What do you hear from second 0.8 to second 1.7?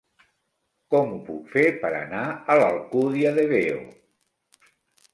Com ho puc fer